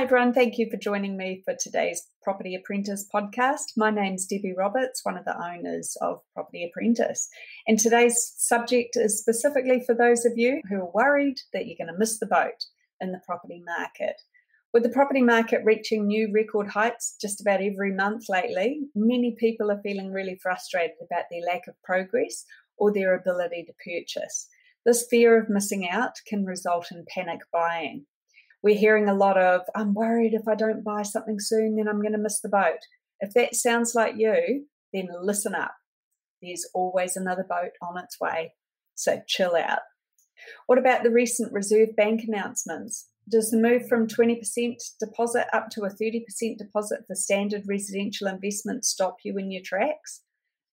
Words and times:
Hi, 0.00 0.04
everyone. 0.04 0.32
Thank 0.32 0.56
you 0.56 0.66
for 0.70 0.78
joining 0.78 1.18
me 1.18 1.42
for 1.44 1.54
today's 1.60 2.08
Property 2.22 2.54
Apprentice 2.54 3.06
podcast. 3.14 3.64
My 3.76 3.90
name's 3.90 4.24
Debbie 4.24 4.54
Roberts, 4.56 5.04
one 5.04 5.18
of 5.18 5.26
the 5.26 5.36
owners 5.36 5.94
of 6.00 6.22
Property 6.32 6.64
Apprentice. 6.64 7.28
And 7.66 7.78
today's 7.78 8.32
subject 8.38 8.96
is 8.96 9.18
specifically 9.18 9.82
for 9.84 9.94
those 9.94 10.24
of 10.24 10.38
you 10.38 10.62
who 10.70 10.76
are 10.76 10.90
worried 10.94 11.36
that 11.52 11.66
you're 11.66 11.76
going 11.76 11.92
to 11.92 11.98
miss 11.98 12.18
the 12.18 12.24
boat 12.24 12.64
in 13.02 13.12
the 13.12 13.20
property 13.26 13.62
market. 13.62 14.18
With 14.72 14.84
the 14.84 14.88
property 14.88 15.20
market 15.20 15.60
reaching 15.66 16.06
new 16.06 16.32
record 16.32 16.68
heights 16.68 17.16
just 17.20 17.42
about 17.42 17.60
every 17.60 17.92
month 17.92 18.24
lately, 18.30 18.88
many 18.94 19.36
people 19.38 19.70
are 19.70 19.82
feeling 19.82 20.14
really 20.14 20.40
frustrated 20.42 20.96
about 21.04 21.24
their 21.30 21.42
lack 21.42 21.66
of 21.68 21.74
progress 21.84 22.46
or 22.78 22.90
their 22.90 23.14
ability 23.14 23.66
to 23.66 23.74
purchase. 23.84 24.48
This 24.86 25.06
fear 25.10 25.38
of 25.38 25.50
missing 25.50 25.86
out 25.90 26.14
can 26.26 26.46
result 26.46 26.90
in 26.90 27.04
panic 27.14 27.40
buying 27.52 28.06
we're 28.62 28.78
hearing 28.78 29.08
a 29.08 29.14
lot 29.14 29.38
of, 29.38 29.62
I'm 29.74 29.94
worried 29.94 30.34
if 30.34 30.46
I 30.46 30.54
don't 30.54 30.84
buy 30.84 31.02
something 31.02 31.40
soon, 31.40 31.76
then 31.76 31.88
I'm 31.88 32.02
going 32.02 32.12
to 32.12 32.18
miss 32.18 32.40
the 32.40 32.48
boat. 32.48 32.80
If 33.20 33.34
that 33.34 33.54
sounds 33.54 33.94
like 33.94 34.14
you, 34.16 34.66
then 34.92 35.08
listen 35.22 35.54
up. 35.54 35.74
There's 36.42 36.68
always 36.74 37.16
another 37.16 37.44
boat 37.48 37.72
on 37.82 37.98
its 37.98 38.20
way. 38.20 38.54
So 38.94 39.22
chill 39.26 39.56
out. 39.56 39.80
What 40.66 40.78
about 40.78 41.02
the 41.02 41.10
recent 41.10 41.52
Reserve 41.52 41.94
Bank 41.96 42.22
announcements? 42.26 43.08
Does 43.28 43.50
the 43.50 43.58
move 43.58 43.86
from 43.88 44.08
20% 44.08 44.74
deposit 44.98 45.46
up 45.52 45.68
to 45.70 45.82
a 45.82 45.90
30% 45.90 46.58
deposit 46.58 47.00
for 47.06 47.14
standard 47.14 47.62
residential 47.68 48.26
investment 48.26 48.84
stop 48.84 49.18
you 49.24 49.36
in 49.36 49.50
your 49.50 49.62
tracks? 49.64 50.22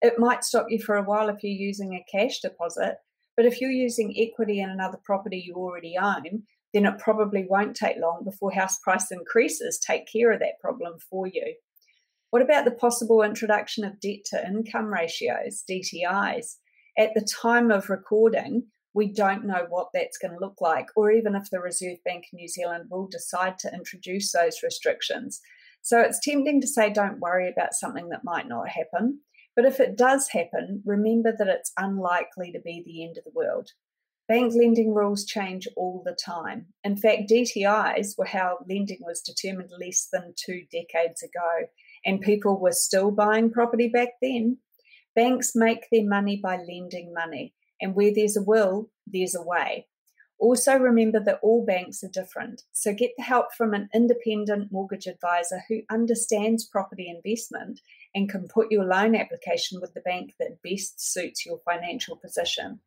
It 0.00 0.18
might 0.18 0.44
stop 0.44 0.66
you 0.68 0.80
for 0.80 0.96
a 0.96 1.02
while 1.02 1.28
if 1.28 1.42
you're 1.42 1.52
using 1.52 1.94
a 1.94 2.04
cash 2.10 2.40
deposit, 2.40 2.96
but 3.36 3.46
if 3.46 3.60
you're 3.60 3.70
using 3.70 4.14
equity 4.16 4.60
in 4.60 4.70
another 4.70 4.98
property 5.04 5.42
you 5.44 5.54
already 5.54 5.96
own, 6.00 6.44
then 6.76 6.84
it 6.84 6.98
probably 6.98 7.46
won't 7.48 7.74
take 7.74 7.96
long 7.96 8.22
before 8.22 8.52
house 8.52 8.78
price 8.80 9.10
increases 9.10 9.78
take 9.78 10.06
care 10.12 10.30
of 10.30 10.40
that 10.40 10.60
problem 10.60 10.98
for 11.10 11.26
you. 11.26 11.54
What 12.30 12.42
about 12.42 12.66
the 12.66 12.72
possible 12.72 13.22
introduction 13.22 13.82
of 13.82 13.98
debt 13.98 14.26
to 14.26 14.46
income 14.46 14.92
ratios, 14.92 15.64
DTIs? 15.70 16.56
At 16.98 17.14
the 17.14 17.26
time 17.40 17.70
of 17.70 17.88
recording, 17.88 18.64
we 18.92 19.10
don't 19.10 19.46
know 19.46 19.66
what 19.70 19.88
that's 19.94 20.18
going 20.18 20.34
to 20.34 20.40
look 20.40 20.60
like, 20.60 20.88
or 20.96 21.10
even 21.10 21.34
if 21.34 21.48
the 21.50 21.60
Reserve 21.60 21.98
Bank 22.04 22.24
of 22.26 22.38
New 22.38 22.48
Zealand 22.48 22.88
will 22.90 23.08
decide 23.08 23.58
to 23.60 23.72
introduce 23.72 24.32
those 24.32 24.62
restrictions. 24.62 25.40
So 25.80 26.00
it's 26.00 26.20
tempting 26.20 26.60
to 26.60 26.66
say, 26.66 26.90
don't 26.90 27.20
worry 27.20 27.48
about 27.48 27.72
something 27.72 28.10
that 28.10 28.24
might 28.24 28.48
not 28.48 28.68
happen. 28.68 29.20
But 29.54 29.64
if 29.64 29.80
it 29.80 29.96
does 29.96 30.28
happen, 30.28 30.82
remember 30.84 31.32
that 31.38 31.48
it's 31.48 31.72
unlikely 31.78 32.52
to 32.52 32.60
be 32.60 32.82
the 32.84 33.04
end 33.04 33.16
of 33.16 33.24
the 33.24 33.30
world. 33.34 33.70
Bank 34.28 34.54
lending 34.54 34.92
rules 34.92 35.24
change 35.24 35.68
all 35.76 36.02
the 36.04 36.14
time. 36.14 36.66
In 36.82 36.96
fact, 36.96 37.30
DTIs 37.30 38.18
were 38.18 38.26
how 38.26 38.58
lending 38.68 38.98
was 39.00 39.20
determined 39.20 39.70
less 39.78 40.08
than 40.12 40.34
two 40.34 40.64
decades 40.72 41.22
ago, 41.22 41.68
and 42.04 42.20
people 42.20 42.58
were 42.58 42.72
still 42.72 43.12
buying 43.12 43.52
property 43.52 43.88
back 43.88 44.08
then. 44.20 44.58
Banks 45.14 45.54
make 45.54 45.86
their 45.92 46.04
money 46.04 46.40
by 46.42 46.56
lending 46.56 47.14
money, 47.14 47.54
and 47.80 47.94
where 47.94 48.12
there's 48.12 48.36
a 48.36 48.42
will, 48.42 48.90
there's 49.06 49.36
a 49.36 49.42
way. 49.42 49.86
Also, 50.38 50.76
remember 50.76 51.20
that 51.20 51.38
all 51.40 51.64
banks 51.64 52.02
are 52.02 52.08
different, 52.08 52.64
so 52.72 52.92
get 52.92 53.12
the 53.16 53.22
help 53.22 53.54
from 53.54 53.72
an 53.72 53.88
independent 53.94 54.70
mortgage 54.72 55.06
advisor 55.06 55.62
who 55.68 55.80
understands 55.88 56.66
property 56.66 57.08
investment 57.08 57.80
and 58.14 58.28
can 58.28 58.48
put 58.48 58.72
your 58.72 58.84
loan 58.84 59.14
application 59.14 59.80
with 59.80 59.94
the 59.94 60.00
bank 60.00 60.34
that 60.40 60.60
best 60.62 61.00
suits 61.00 61.46
your 61.46 61.60
financial 61.64 62.16
position. 62.16 62.80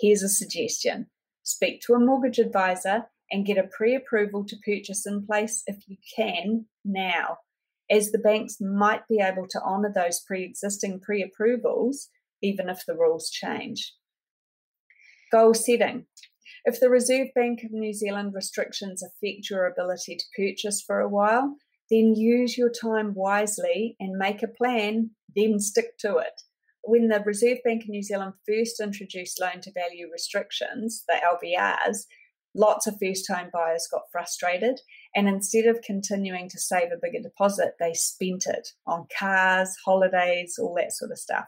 Here's 0.00 0.22
a 0.22 0.28
suggestion 0.28 1.06
speak 1.42 1.80
to 1.80 1.94
a 1.94 1.98
mortgage 1.98 2.38
advisor 2.38 3.06
and 3.30 3.46
get 3.46 3.58
a 3.58 3.64
pre 3.64 3.94
approval 3.94 4.44
to 4.46 4.56
purchase 4.64 5.06
in 5.06 5.26
place 5.26 5.62
if 5.66 5.88
you 5.88 5.96
can 6.16 6.66
now, 6.84 7.38
as 7.90 8.10
the 8.10 8.18
banks 8.18 8.58
might 8.60 9.06
be 9.08 9.18
able 9.20 9.46
to 9.48 9.60
honour 9.60 9.92
those 9.94 10.20
pre 10.20 10.44
existing 10.44 11.00
pre 11.00 11.22
approvals 11.22 12.08
even 12.42 12.68
if 12.68 12.84
the 12.86 12.94
rules 12.94 13.30
change. 13.30 13.94
Goal 15.32 15.54
setting. 15.54 16.06
If 16.64 16.78
the 16.80 16.88
Reserve 16.88 17.28
Bank 17.34 17.64
of 17.64 17.72
New 17.72 17.92
Zealand 17.92 18.32
restrictions 18.34 19.02
affect 19.02 19.50
your 19.50 19.66
ability 19.66 20.16
to 20.16 20.24
purchase 20.36 20.80
for 20.80 21.00
a 21.00 21.08
while, 21.08 21.56
then 21.90 22.14
use 22.14 22.56
your 22.56 22.70
time 22.70 23.14
wisely 23.14 23.96
and 23.98 24.16
make 24.16 24.42
a 24.42 24.48
plan, 24.48 25.10
then 25.34 25.58
stick 25.58 25.98
to 25.98 26.18
it 26.18 26.40
when 26.88 27.08
the 27.08 27.22
Reserve 27.24 27.58
Bank 27.64 27.82
of 27.82 27.90
New 27.90 28.02
Zealand 28.02 28.32
first 28.46 28.80
introduced 28.80 29.38
loan 29.38 29.60
to 29.60 29.72
value 29.72 30.08
restrictions, 30.10 31.04
the 31.06 31.16
LVRs, 31.22 32.04
lots 32.54 32.86
of 32.86 32.96
first 33.00 33.30
home 33.30 33.50
buyers 33.52 33.86
got 33.92 34.10
frustrated. 34.10 34.80
And 35.14 35.28
instead 35.28 35.66
of 35.66 35.82
continuing 35.82 36.48
to 36.48 36.58
save 36.58 36.90
a 36.90 36.98
bigger 37.00 37.22
deposit, 37.22 37.74
they 37.78 37.92
spent 37.92 38.46
it 38.46 38.68
on 38.86 39.06
cars, 39.16 39.76
holidays, 39.84 40.58
all 40.58 40.74
that 40.76 40.92
sort 40.92 41.10
of 41.10 41.18
stuff. 41.18 41.44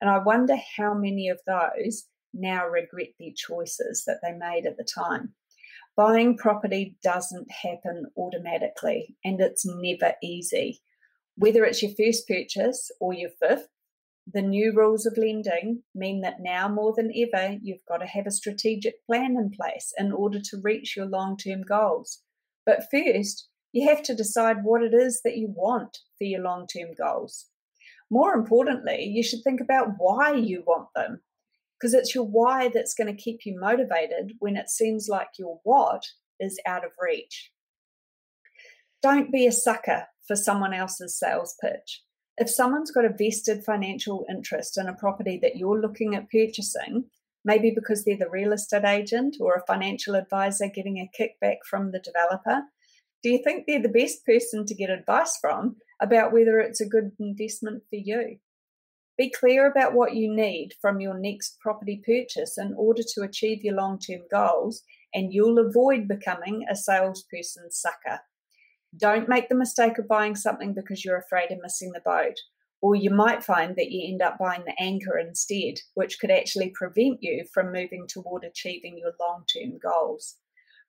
And 0.00 0.08
I 0.08 0.18
wonder 0.18 0.54
how 0.76 0.94
many 0.94 1.28
of 1.28 1.40
those 1.44 2.04
now 2.32 2.64
regret 2.66 3.08
their 3.18 3.30
choices 3.34 4.04
that 4.06 4.18
they 4.22 4.32
made 4.32 4.64
at 4.64 4.76
the 4.76 4.84
time. 4.84 5.34
Buying 5.96 6.36
property 6.36 6.96
doesn't 7.02 7.50
happen 7.50 8.06
automatically 8.16 9.16
and 9.24 9.40
it's 9.40 9.64
never 9.66 10.14
easy. 10.22 10.80
Whether 11.36 11.64
it's 11.64 11.82
your 11.82 11.92
first 11.98 12.28
purchase 12.28 12.92
or 13.00 13.12
your 13.12 13.30
fifth, 13.40 13.68
the 14.32 14.42
new 14.42 14.72
rules 14.72 15.04
of 15.04 15.18
lending 15.18 15.82
mean 15.94 16.22
that 16.22 16.40
now 16.40 16.66
more 16.68 16.94
than 16.96 17.12
ever, 17.14 17.58
you've 17.62 17.84
got 17.86 17.98
to 17.98 18.06
have 18.06 18.26
a 18.26 18.30
strategic 18.30 19.04
plan 19.06 19.36
in 19.36 19.50
place 19.50 19.92
in 19.98 20.12
order 20.12 20.40
to 20.40 20.60
reach 20.62 20.96
your 20.96 21.06
long 21.06 21.36
term 21.36 21.62
goals. 21.62 22.22
But 22.64 22.86
first, 22.90 23.48
you 23.72 23.88
have 23.88 24.02
to 24.04 24.14
decide 24.14 24.58
what 24.62 24.82
it 24.82 24.94
is 24.94 25.20
that 25.24 25.36
you 25.36 25.48
want 25.54 25.98
for 26.16 26.24
your 26.24 26.40
long 26.40 26.66
term 26.66 26.90
goals. 26.96 27.46
More 28.10 28.34
importantly, 28.34 29.04
you 29.04 29.22
should 29.22 29.42
think 29.44 29.60
about 29.60 29.94
why 29.98 30.32
you 30.32 30.62
want 30.66 30.88
them, 30.94 31.20
because 31.78 31.92
it's 31.92 32.14
your 32.14 32.24
why 32.24 32.68
that's 32.68 32.94
going 32.94 33.14
to 33.14 33.22
keep 33.22 33.40
you 33.44 33.58
motivated 33.58 34.32
when 34.38 34.56
it 34.56 34.70
seems 34.70 35.08
like 35.08 35.28
your 35.38 35.60
what 35.64 36.02
is 36.40 36.58
out 36.66 36.84
of 36.84 36.92
reach. 37.00 37.50
Don't 39.02 39.30
be 39.30 39.46
a 39.46 39.52
sucker 39.52 40.06
for 40.26 40.36
someone 40.36 40.72
else's 40.72 41.18
sales 41.18 41.54
pitch 41.60 42.02
if 42.36 42.50
someone's 42.50 42.90
got 42.90 43.04
a 43.04 43.14
vested 43.16 43.64
financial 43.64 44.26
interest 44.28 44.78
in 44.78 44.88
a 44.88 44.94
property 44.94 45.38
that 45.42 45.56
you're 45.56 45.80
looking 45.80 46.14
at 46.14 46.30
purchasing, 46.30 47.04
maybe 47.44 47.70
because 47.70 48.04
they're 48.04 48.16
the 48.16 48.28
real 48.28 48.52
estate 48.52 48.84
agent 48.84 49.36
or 49.40 49.54
a 49.54 49.66
financial 49.66 50.14
advisor 50.14 50.66
getting 50.68 50.98
a 50.98 51.10
kickback 51.18 51.58
from 51.68 51.92
the 51.92 52.00
developer, 52.00 52.62
do 53.22 53.30
you 53.30 53.42
think 53.42 53.64
they're 53.66 53.80
the 53.80 53.88
best 53.88 54.24
person 54.26 54.66
to 54.66 54.74
get 54.74 54.90
advice 54.90 55.38
from 55.40 55.76
about 56.00 56.32
whether 56.32 56.58
it's 56.58 56.80
a 56.80 56.88
good 56.88 57.12
investment 57.18 57.82
for 57.88 57.96
you? 57.96 58.38
Be 59.16 59.30
clear 59.30 59.70
about 59.70 59.94
what 59.94 60.14
you 60.14 60.34
need 60.34 60.74
from 60.80 61.00
your 61.00 61.16
next 61.16 61.58
property 61.60 62.02
purchase 62.04 62.58
in 62.58 62.74
order 62.76 63.02
to 63.14 63.22
achieve 63.22 63.62
your 63.62 63.76
long 63.76 63.98
term 63.98 64.22
goals, 64.30 64.82
and 65.14 65.32
you'll 65.32 65.64
avoid 65.64 66.08
becoming 66.08 66.66
a 66.68 66.74
salesperson 66.74 67.70
sucker. 67.70 68.20
Don't 68.96 69.28
make 69.28 69.48
the 69.48 69.54
mistake 69.54 69.98
of 69.98 70.06
buying 70.06 70.36
something 70.36 70.72
because 70.72 71.04
you're 71.04 71.16
afraid 71.16 71.50
of 71.50 71.58
missing 71.62 71.92
the 71.92 72.00
boat. 72.00 72.38
Or 72.80 72.94
you 72.94 73.10
might 73.10 73.42
find 73.42 73.74
that 73.76 73.90
you 73.90 74.12
end 74.12 74.20
up 74.20 74.38
buying 74.38 74.62
the 74.66 74.74
anchor 74.78 75.18
instead, 75.18 75.80
which 75.94 76.18
could 76.20 76.30
actually 76.30 76.70
prevent 76.70 77.22
you 77.22 77.44
from 77.52 77.72
moving 77.72 78.06
toward 78.06 78.44
achieving 78.44 78.98
your 78.98 79.12
long 79.18 79.44
term 79.52 79.78
goals. 79.82 80.36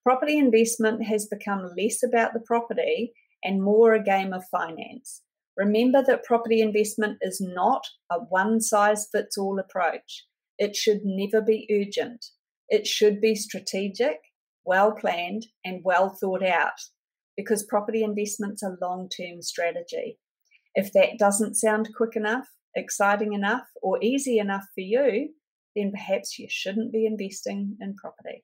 Property 0.04 0.38
investment 0.38 1.04
has 1.06 1.26
become 1.26 1.72
less 1.78 2.04
about 2.04 2.34
the 2.34 2.42
property 2.42 3.14
and 3.44 3.64
more 3.64 3.94
a 3.94 4.04
game 4.04 4.34
of 4.34 4.46
finance. 4.50 5.22
Remember 5.56 6.04
that 6.04 6.26
property 6.26 6.62
investment 6.62 7.18
is 7.22 7.40
not 7.40 7.88
a 8.12 8.20
one 8.20 8.60
size 8.60 9.08
fits 9.12 9.38
all 9.38 9.58
approach. 9.58 10.26
It 10.60 10.76
should 10.76 11.02
never 11.06 11.42
be 11.42 11.68
urgent. 11.72 12.26
It 12.68 12.86
should 12.86 13.22
be 13.22 13.36
strategic, 13.36 14.18
well 14.66 14.92
planned, 14.92 15.48
and 15.64 15.84
well 15.84 16.10
thought 16.10 16.44
out 16.44 16.82
because 17.38 17.64
property 17.64 18.04
investment's 18.04 18.64
are 18.64 18.78
long 18.82 19.10
term 19.10 19.42
strategy. 19.42 20.18
If 20.74 20.92
that 20.94 21.18
doesn't 21.18 21.56
sound 21.56 21.90
quick 21.96 22.16
enough, 22.16 22.46
exciting 22.76 23.34
enough, 23.34 23.66
or 23.82 24.02
easy 24.02 24.40
enough 24.40 24.66
for 24.74 24.82
you, 24.82 25.30
then 25.76 25.92
perhaps 25.92 26.38
you 26.40 26.48
shouldn't 26.50 26.92
be 26.92 27.06
investing 27.06 27.78
in 27.80 27.96
property. 27.96 28.44